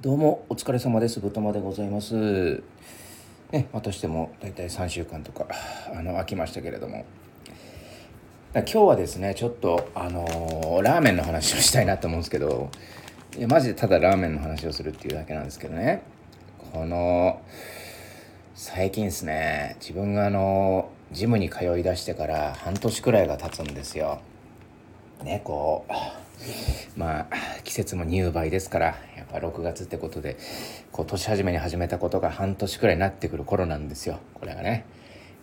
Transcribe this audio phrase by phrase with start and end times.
[0.00, 1.18] どうもお疲れ様です。
[1.18, 2.62] ぶとまでございます。
[3.50, 5.48] ねまたしても大体3週間とか
[5.92, 7.04] あの空きましたけれども。
[8.54, 12.70] 今日はですねちょっとあのー、ラーメンの話をしたいなと思うんですけど。
[13.36, 16.04] いやマジでただラーメンの話をするっていうだけなんですけどね。
[16.72, 17.42] この
[18.54, 19.78] 最近ですね。
[19.80, 24.20] 自分があのジムに通いだしてから半年くらいが経つんですよ。
[25.24, 27.26] ねこうまあ
[27.64, 28.86] 季節も入梅ですから
[29.16, 30.36] やっぱ6月ってことで
[30.92, 34.84] こう年始めに始めたことが半年くらいになってくる頃なんですよこれがね。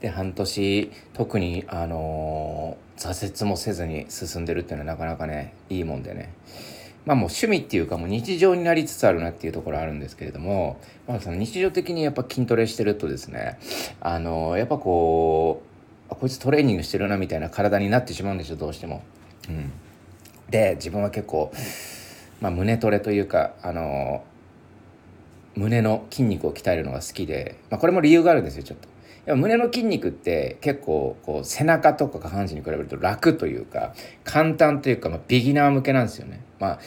[0.02, 6.34] で半年特にあのー、挫折もせずに進んでるっていうのはなかなかねいいもんでね。
[7.06, 13.60] まあもう趣味っていうかもう日常になりつつあるなっていうところあるんですけれども、まあその日常的にやっぱ筋トレしてるとですね、
[14.02, 15.62] あのー、やっぱこ
[16.12, 19.04] う、こいつトレーニングしてるなみたいな体になってしまうんですよ、どうしても。
[19.50, 19.72] うん。
[20.50, 21.52] で自分は結構、
[22.42, 24.24] まあ、胸トレというかあの
[25.56, 28.96] 胸の筋肉を鍛えるのが好きで、まあ、これも理由があるんですよちょっと。
[29.36, 36.44] 胸の筋肉って結構こう背中とか下半身に比べると楽というか簡単というか、まあ、ビギナー向けなんですよね。
[36.60, 36.80] まあ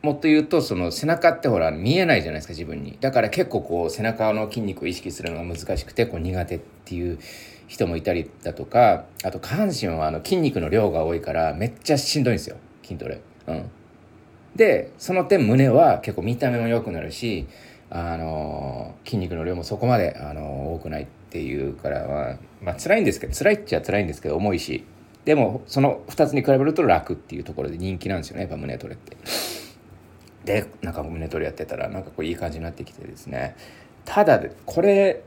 [0.00, 7.18] もっと言うとその背中ってほら見えないじゃないですか自分にだから結構こう背中の筋肉を意識するのが難しくてこう苦手っていう
[7.66, 13.20] 人もいたりだとかあと下半身はあの筋肉の量が多いからめっちゃしんどいんですよ筋トレ。
[13.46, 13.70] うん、
[14.54, 17.46] でその点胸は結構見た目も良くなるし
[17.90, 24.84] あの筋肉の量もそこまであの多くないっていうからはまあ辛いんですけど辛いっちゃ辛いんですけど重いし
[25.24, 29.16] でもその2つに比べると楽っていうところで人気なんですよねやっぱ胸トレって。
[30.44, 33.56] でなんか胸トレやってたらなんかこういい感じになってきてですね
[34.04, 35.22] ただこれ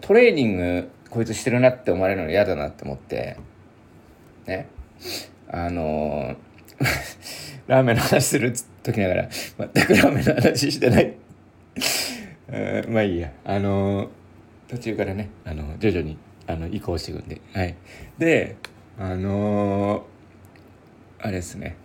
[0.00, 3.36] トレーニングこいつしてるなって思われるの嫌だなって思って
[4.46, 4.68] ね。
[5.50, 6.36] あの
[7.66, 11.14] ラーメンの話する時ながら全くラーメンの話してない。
[12.88, 13.32] まあいいや。
[13.44, 14.10] あの
[14.68, 17.40] 途中からねあの徐々にあの移行していくんで。
[17.54, 17.74] はい。
[18.18, 18.56] で
[18.98, 20.04] あの
[21.18, 21.76] あれですね。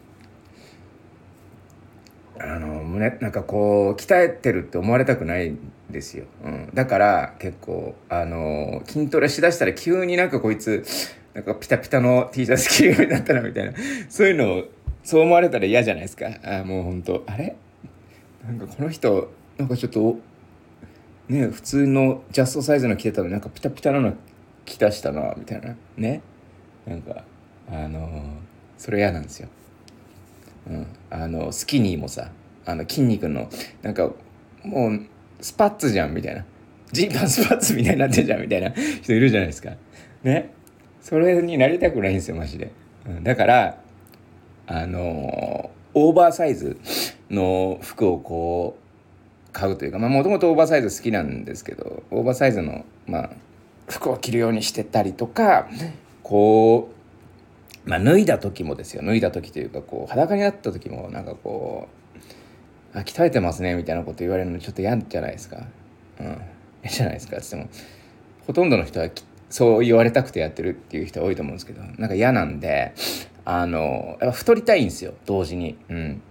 [2.39, 5.55] あの胸なんかこう鍛えてるって思われたくない
[5.93, 10.83] ですよ、うん、だから結構あの筋トレしだしたら急になんかこいつ
[11.33, 13.73] なんかピタピタの T シャツ着るようになったなみたいな。
[14.09, 14.63] そういうのを
[15.03, 16.27] そう思われたら嫌じゃないですか。
[16.43, 17.23] あもうほんと。
[17.25, 17.55] あれ？
[18.45, 20.17] なんかこの人なんかちょっと
[21.27, 24.13] ね普通のジャストサイズの着てたのなんかピタピタなの
[24.65, 25.75] 着たしたなみたいな。
[25.97, 26.21] ね？
[26.85, 27.23] なんか
[27.71, 28.37] あの
[28.77, 29.49] それ嫌なんですよ。
[30.69, 32.29] うん、あのスキニーもさ
[32.65, 33.49] あの筋肉の
[33.81, 34.11] なんか
[34.63, 35.05] もう
[35.43, 36.43] スパッツじゃんみたいな。
[36.91, 38.71] ジーパンスパッツみたいになってんじゃんみたいな。
[38.71, 39.71] 人いるじゃないですか。
[40.23, 40.53] ね。
[41.03, 42.71] それになりたくないんですよマジで、
[43.05, 43.77] うん、だから
[44.65, 46.79] あのオーバーサイズ
[47.29, 53.29] の服をこう買うというかまあもともとオーバーサイズ好きなんですけどオーバーサイズのまあ
[53.89, 55.67] 服を着るようにしてたりとか
[56.23, 56.93] こう
[57.85, 59.03] まあ、脱いだ時もですよ。
[59.03, 61.95] 脱いだ時というかこう裸になった時もなんかこう
[62.93, 65.65] 「あ鍛えてますね」みたいなこと言われるのちょっと嫌じゃないですか？
[66.19, 66.37] うん。
[66.83, 67.37] 嫌じゃないですか？
[67.37, 67.67] っても
[68.45, 69.09] ほとんどの人は
[69.49, 72.93] そう言われたくてやってるっていう人多いと思うんですけどなんか嫌なんで
[73.45, 75.77] あのやっぱ太りたいんですよ同時に。
[75.89, 76.21] うん。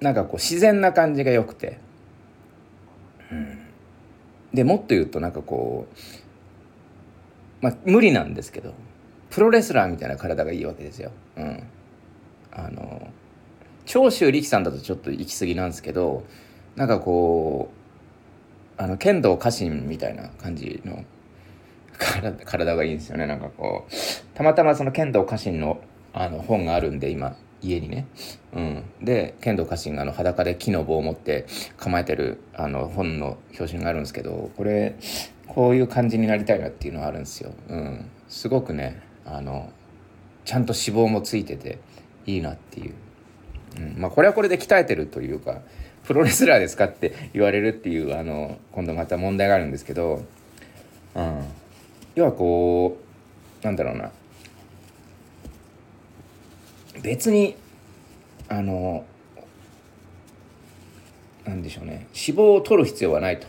[0.00, 1.78] なんかこう自然な感じが良くて。
[3.30, 3.58] うん。
[4.54, 8.74] でもっと言うとなんかこうまあ無理なんですけど
[9.28, 11.12] プロレスラーみたいな体がいいわけですよ。
[11.36, 11.62] うん。
[12.52, 13.08] あの、
[13.90, 16.22] 長州力さんだとちょっと行き過ぎなんですけど、
[16.76, 17.72] なんかこ
[18.78, 21.04] う、あの、剣道家臣みたいな感じの
[22.46, 23.26] 体がいいんですよね。
[23.26, 25.80] なんかこう、たまたまその剣道家臣の
[26.12, 28.06] あの本があるんで、今、家にね。
[28.52, 28.84] うん。
[29.02, 31.46] で、剣道家臣があの裸で木の棒を持って
[31.76, 34.94] 構えてるあの本の表紙があるんですけど、これ、
[35.48, 37.50] こういう感じになりたいなっていうのはあるんですよ。
[37.68, 38.08] うん。
[38.28, 39.68] すごくね、あの
[40.44, 41.80] ちゃんと脂肪もついてて
[42.24, 42.94] いいなっていう、
[43.76, 45.60] うん、まあこれはこれで鍛えてるというか
[46.04, 50.24] プロレスラーですかって言われるっていうあの今度また問題があるんですけど、
[51.14, 51.44] うん、
[52.14, 52.98] 要はこ
[53.62, 54.10] うなんだろうな。
[57.02, 57.56] 別に
[58.48, 59.04] あの
[61.46, 62.08] なんでしょうね。
[62.08, 63.46] 脂肪を取る必要はないと。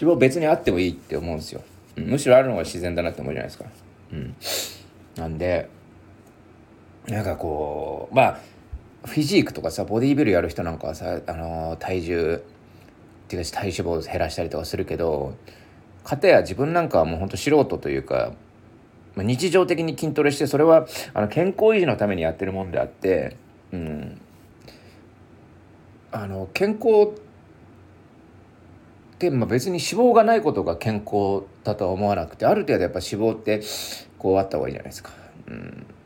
[0.00, 1.62] 脂肪別にあってもいいって思うんですよ、
[1.96, 3.64] うん、むしろあるのが自然だなって思うじゃないですか。
[4.12, 4.36] うん、
[5.16, 5.70] なんで
[7.08, 8.40] なんかこうまあ
[9.06, 12.42] フィジークとかさボディービルやる人なんかはさ、あの、体重
[13.26, 15.34] っていうか体脂肪を減らしたりとかするけど
[16.04, 18.32] かたや自分なんかはもうほんと素人というか
[19.16, 23.36] 日常的に筋トレしてそれはあの健康維持のためにやってるもんであって、
[23.72, 24.20] うん、
[26.12, 27.18] あの健康っ
[29.18, 33.62] て、まあ、別に脂肪がないことが健康だとは思わなくてある程度やっぱ脂肪って
[34.18, 35.10] こうあった方がいいじゃないですか。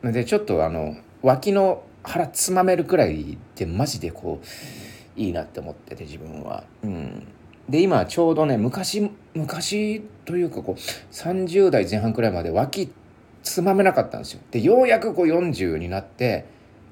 [0.03, 6.63] うん、でちょっとあの脇の腹つまめるくらいでマジでこういいなって思ってて自分は。
[6.83, 7.27] うん
[7.69, 10.75] で今ちょうどね昔昔というかこう
[11.13, 12.91] 30代前半くらいまで脇
[13.43, 14.41] つまめなかったんですよ。
[14.51, 16.45] でようやくこう40になって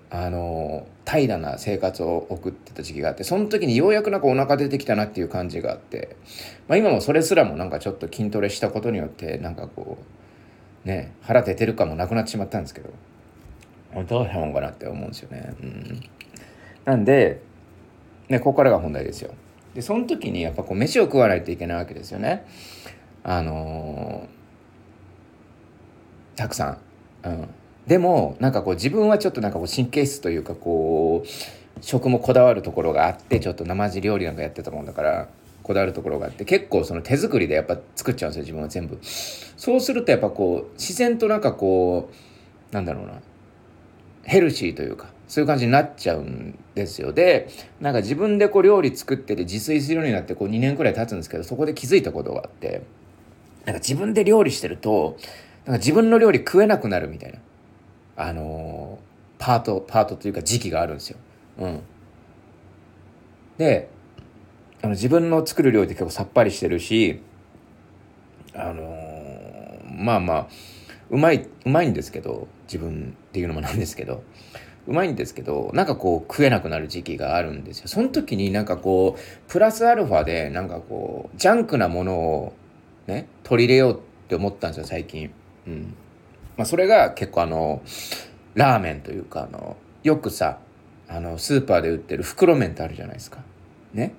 [0.09, 6.15] あの怠惰な生活を送ってた時期があってその時にようやくなんかお腹出てきたなっていう感じがあって、
[6.67, 9.97] まあ、今もそれすらもなんかちょっと筋トレしたことによってなんかこ
[10.85, 12.89] うね腹出てるかもなくなってしまったんですけど
[14.07, 15.53] どうしたもんかなって思うんですよね。
[15.61, 16.01] うん、
[16.85, 17.41] なんで、
[18.27, 19.33] ね、ここからが本題ですよ。
[19.73, 22.45] でその時にやっぱこう飯を食わないといけないわけですよね。
[23.23, 26.77] あのー、たくさん。
[27.27, 27.49] うん、
[27.87, 31.27] でもなんかこう自分はちょっとなんかこう神経質というかこう
[31.81, 35.27] 食もこだわるところがあってちょっと生地料理なんかやってたもんだから
[35.63, 38.97] こだわるところがあって結構その手作りでやっぱ作っちゃうんですよ自分は全部。
[39.01, 42.09] そうするとやっぱこう自然となんかこ
[42.71, 43.21] うなんだろうな
[44.29, 47.49] ヘルシーというかそういう感じになっちゃうんですよで
[47.81, 52.83] なんか自分でこう料理作ってて自炊するようになってこう2年くらい経つんですけどそこで気づいたことがあって
[53.65, 55.17] なんか自分で料理してると
[55.65, 57.39] なんか自分の料理食えなくなるみたいな
[58.17, 61.17] あのー、パートパートというか時期があるんですよ。
[61.57, 61.81] うん、
[63.57, 63.89] で
[64.81, 67.21] あの自分の作る料理って結構さっぱりしてるし
[68.53, 70.47] あのー、まあまあ
[71.09, 74.23] うまいうまいんですけど自分っていうのもなんですけど
[74.87, 77.87] うまいんですけどなんかこう食えなくなる時期があるんですよ。
[77.87, 82.53] その時になんかこうプラスアルファでなんかこうジャンクなものを
[83.05, 85.29] ね取り入れようって思ったんですよ最近。
[85.67, 85.93] うん。
[86.57, 87.83] まあそれが結構あの
[88.55, 90.57] ラーメンというかあのよくさ
[91.07, 93.43] あのスーパーで売ってる袋麺ってあるじゃないですか。
[93.93, 94.13] ね。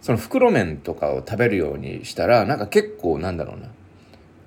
[0.00, 3.68] その袋麺とかを食べるようにしたらなんか結構なんだろうな。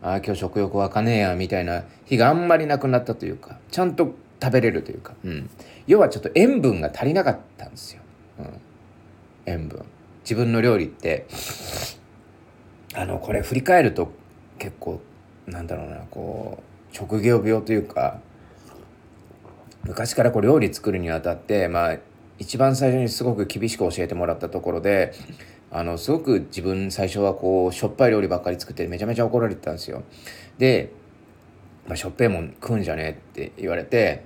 [0.02, 5.50] ああ今日食欲湧かねえやみたいな日があんまりなくなったというかちゃんと食べれるというか、うん、
[5.86, 8.02] 要はちょっと塩分が足りなかったんですよ、
[8.40, 8.62] うん、
[9.46, 9.86] 塩分。
[10.24, 11.28] 自分の料理って
[12.94, 14.12] あのこれ振り返ると
[14.60, 15.02] 結構
[15.48, 16.62] なんだろうなこ
[16.92, 18.20] う職業病というか
[19.84, 21.98] 昔からこう料理作るにあたってまあ
[22.38, 25.14] 一番最初にすごく厳しく教えてもらったところで
[25.74, 30.04] あのすごく自分最初はこうしょっぱい料理ばっかり作ってめちゃめちゃ怒られてたんですよ。
[30.58, 30.92] で、
[31.88, 34.24] まあ、しょっぺいもん食うんじゃねえって言われて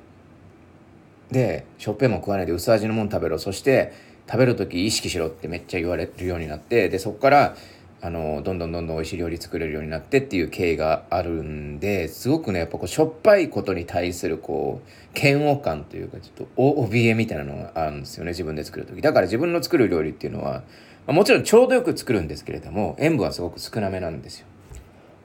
[1.30, 3.38] でしょっぺいもん食わないで薄味のもん食べろ。
[3.38, 3.94] そして
[4.28, 7.56] 食べる時意識しろってめっちゃ言われるようになってでそこから
[8.02, 19.02] あのどんどんどんどん美味しい料理作れるようになってっていう経緯があるんですごくねやっぱこうしょっぱいことに対するこう嫌悪感というかちょっとお怯えみたいなのがあるんですよね自分で作る時。
[19.02, 20.64] だから自分の作る料理っていうのは、
[21.08, 24.48] もちろんちょうどよく作るんですけれども塩分はすごく少なめなんですよ、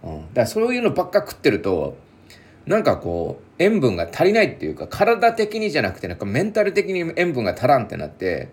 [0.04, 1.96] うん、だからそういうのばっか食ってると
[2.66, 8.50] なんかこう塩分が足りないっていうか体的にじゃなくてなんかメンタル的に塩分が足らんってなって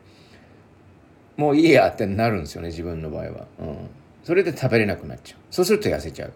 [1.36, 3.78] もういいやってなるんですよね自分の場合は、うん、
[4.24, 5.40] それで食べれなくなっちゃう。
[5.52, 6.34] そうすると痩せちゃう。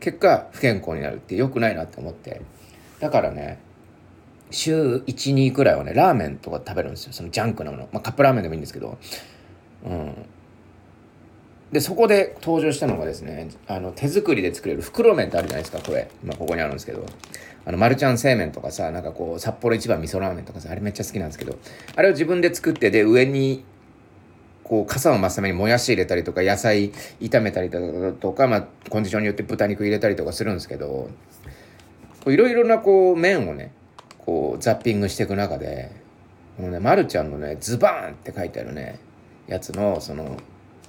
[0.00, 2.42] 結果不健康になるって良くないなって思って。
[3.00, 3.58] だからね
[4.50, 7.12] 週12くらいはねラーメンとか食べるんですよ。
[7.14, 8.98] そのジャンクなもの、まあ、カップラーメンでもいいんですけど。
[9.84, 10.14] うん、
[11.72, 16.10] でそこで登場したのがですねあの手作りで作れる袋麺ってあるじゃないですかこれ。
[16.22, 17.04] 今ここにあるんですけど。
[17.68, 21.58] あのマルちゃん製麺とかさなんかこう札幌一番味噌ラーメンとかさあれめっちゃ好きなんですけど。
[21.96, 23.64] あれを自分で作ってで上に
[24.62, 31.08] こう傘を増すためにもやし入れたりとか野菜炒めたりとか、まあ、コンディションによって豚肉入れたりとかするんですけど
[32.26, 33.72] いろいろなこう麺をね
[34.18, 35.92] こうザッピングしていく中で
[36.56, 38.98] このね、まるちゃんのね、ズバーンって書いてあるね、
[39.46, 40.36] やつのその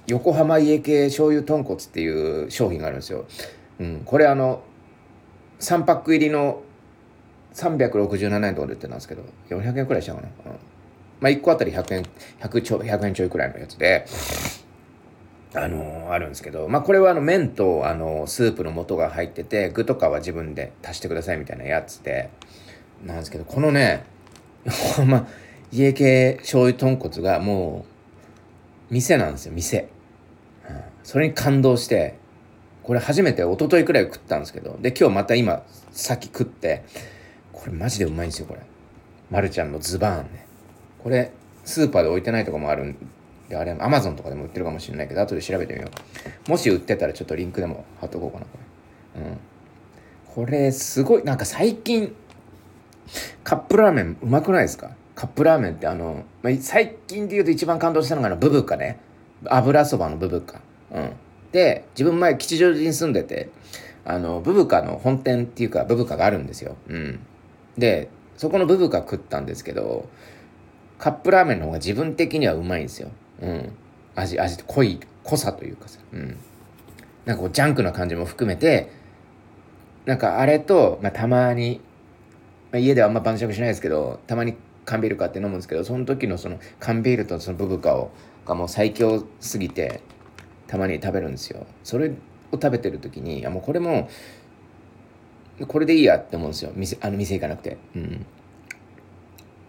[0.06, 3.26] 横浜家系醤油豚骨っていう商品があるんですよ。
[3.78, 4.62] うん、これあの
[5.60, 6.62] 3パック入りの
[7.54, 10.52] 367円とかで売ってたんですけど400円くらいしたかな、うん、
[11.20, 12.04] まあ1個あたり100円
[12.40, 14.06] 100ちょ100円ちょいくらいのやつで
[15.54, 22.30] あのー、あるんですけどまあこれはあの麺とあのスープの素が入ってて具とかは自分で足してくださいみたいなやつで
[23.04, 24.04] なんですけどこのね
[24.64, 25.26] 横浜
[25.72, 27.97] 家系醤油豚骨がもう
[28.90, 29.88] 店なんですよ店、
[30.68, 32.18] うん、それに感動して
[32.82, 36.84] これ初めて一昨日くらい食ったんですけどで今日また今さっき食って
[37.52, 38.60] これマジでうまいんですよこれ。
[39.30, 40.46] まるちゃんのズバーンね。
[41.02, 41.32] これ
[41.64, 42.96] スーパーで置いてないとこもあるん
[43.48, 45.88] であれアマゾンとかでも売ってるかもしれないけど後で調べてみよ
[46.46, 46.50] う。
[46.50, 48.58] もし売ってたらちょっとリンクでも貼っとこうかなこ
[49.16, 49.22] れ。
[49.22, 49.38] うん。
[50.46, 52.14] これすごいなんか最近
[53.44, 54.92] カップラーメンうまくないですか？
[55.18, 59.00] カップラーメンってあの、まあ、最近で言うと一番感動したのがあのブブカね。
[59.46, 60.60] 油そばのブブカ。
[60.92, 61.12] うん。
[61.50, 63.50] で自分前吉祥寺に住んでて
[64.04, 66.76] あのブブカの本店っていうかブブカがあるんですよ。
[66.86, 67.18] うん。
[67.76, 70.08] でそこのブブカ食ったんですけど
[71.00, 73.10] カップラーメンの方が自分的にはうまいんですよ。
[73.42, 73.72] うん。
[74.14, 75.98] 味味濃い濃さというかさ。
[76.12, 76.36] うん。
[77.24, 78.92] なんかこうジャンクな感じも含めて
[80.06, 81.80] なんかあれと、まあ、たまに、
[82.70, 84.54] まあ、家ではあんま晩酌しないですけどたまに
[84.88, 88.10] 缶ビール買って飲むんですけどその時のその缶ビールとそのブブカを
[88.46, 90.00] がもう最強すぎて
[90.66, 91.66] たまに食べるんですよ。
[91.84, 92.12] それを
[92.52, 94.08] 食べてる時にあもうこれも
[95.66, 96.72] これでいいやって思うんですよ。
[96.74, 97.76] 店あの店行かなくて。
[97.94, 98.26] うん。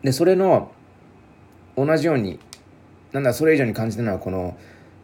[0.03, 0.71] でそれの
[1.75, 2.39] 同じように
[3.11, 4.57] なんだそれ以上に感じたのはこの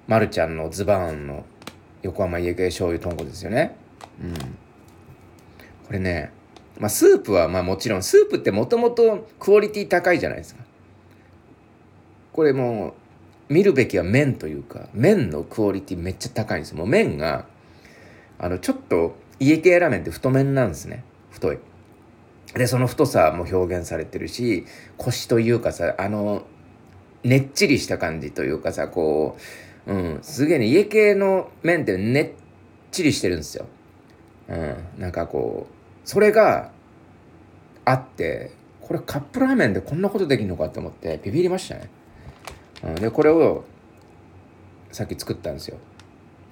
[0.08, 1.44] まるちゃんのズバーンの
[2.04, 3.76] 横浜家系醤油豚骨ですよね。
[4.22, 4.34] うん。
[5.86, 6.32] これね
[6.80, 10.64] まあスープはまあもちろんスープってもともとクオリティ高いじゃないですか。
[12.34, 12.96] これも
[13.50, 17.46] う見るべきは麺というか麺のクオリティめっちゃ高いんですもう麺が
[18.38, 21.04] あのちょっと家系ラーメンって太麺なんですね。
[21.32, 21.60] 太い。
[22.54, 24.66] でその太さも表現されてるし
[24.98, 26.44] コシというかさあの
[27.24, 29.38] ねっちりした感じというかさこ
[29.88, 32.32] ううんすげえね家系の麺ってねっ
[32.92, 33.66] ちりしてるんですよ。
[34.48, 35.75] うんなんかこう
[36.06, 36.72] それが
[37.84, 41.90] あってこれカップラーメンでこんなことできるのかって思ってビビりましたね、
[42.84, 43.66] うん、でこれを
[44.92, 45.78] さっき作ったんですよ。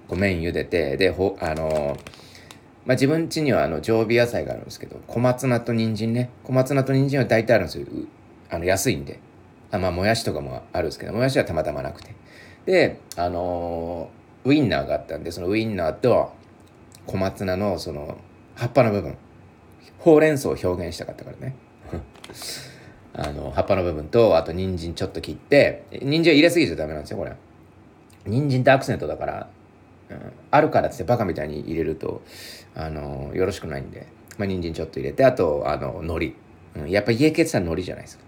[0.10, 1.98] こう麺茹でてでほあの
[2.86, 6.30] まあ、自分家にはあの常備野菜があるんですけど小松菜と人参ね。
[6.44, 7.88] 小松菜と人参は大体あるんですよ。
[8.50, 9.20] あの安いんで。
[9.72, 12.14] あまあもやしとかもあるんですけどもやしはたまたまなくて。
[12.66, 14.10] であの、
[14.44, 16.34] ウインナーがあったんでそのウインナーと
[17.06, 18.18] 小松菜のその
[18.56, 19.16] 葉っぱの部分。
[20.00, 21.56] ほうれん草を表現したかったからね。
[23.16, 27.34] あの葉っぱの部分とあと人参ちょっと切って人参は入れすぎちゃダメなんですよこれ。
[28.26, 29.50] 人参ってアクセントだから
[30.10, 32.22] うん、あるからっつってバカみたいに入れると
[32.76, 36.34] あのよろしくないんで、まあ、人参ちょっと入れてあとあの海苔、
[36.76, 38.24] うん、やっぱ家系って海苔じゃないですか。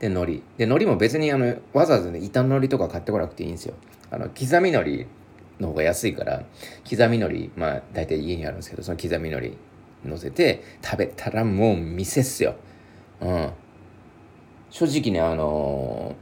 [0.00, 0.32] で海苔。
[0.58, 3.74] で海苔も別にあのわざわざね板のりとか買ってこなくていいんですよ。
[4.10, 5.06] あの刻み海苔
[5.60, 6.42] の方が安いから
[6.88, 9.52] 刻み海苔まあ大体家にあるんですけどその刻み海苔。
[10.04, 12.56] 乗せて食べたらもう店っすよ。
[13.20, 13.50] うん。
[14.70, 16.16] 正直ねあの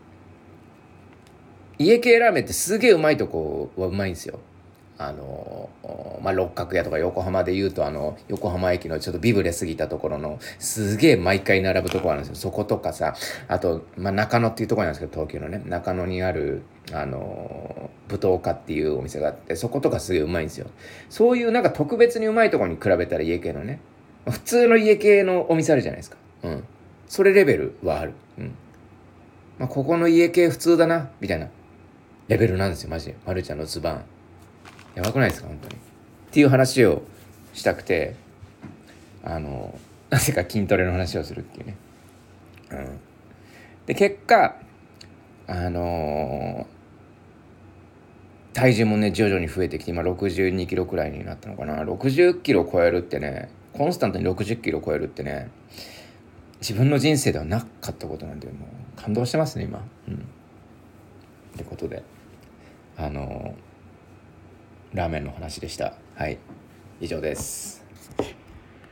[1.79, 4.41] ー、家系ラーメンってすげえうまいとこはうまいんですよ。
[5.06, 5.71] あの
[6.23, 12.35] まあ、六角屋とか横浜で言うとあの横浜駅のちょっとビブレすぎたところのすげえ毎回並ぶとこあるんですよ。
[12.37, 13.14] そことかさ
[13.49, 20.68] あと、まあ、中野っていうとこなんですけど東京のね中野にあるあの舞踏家っていうお店があってそことかすげえうまいんですよ。
[21.11, 23.80] そういうなんか特別にうまいとこに比べたら家系のね
[24.28, 26.16] 普通の家系のお店あるじゃないですか。
[26.44, 26.64] うん。
[27.09, 28.12] それレベルはある。
[28.38, 28.54] うん。
[29.59, 31.49] まあ、ここの家系普通だなみたいな
[32.28, 33.16] レベルなんですよマジで。
[33.26, 34.04] まるちゃんのズバン。
[34.95, 35.75] やばくないですか本当に。
[35.75, 35.79] っ
[36.33, 37.03] ていう話を
[37.53, 38.17] したくて
[39.23, 39.79] あの
[40.11, 41.77] なぜか筋トレの話をするっていうね、
[42.71, 43.01] うん、
[43.87, 44.57] で結果
[45.47, 51.83] あのー、体重もね徐々に増えてきて今62キロくらいになったのかな。
[51.83, 55.51] 60キロ超えるってねコンスタントに60キロ超えるってね
[56.61, 59.83] 自分の人生ではなかったことなんでもう感動してますね今。
[60.09, 60.15] うん。
[60.15, 60.19] っ
[61.57, 62.03] てことで。
[62.97, 63.72] あのー
[64.95, 65.95] ラーメンの話でした。
[66.17, 66.39] はい。
[67.01, 67.82] 以上です。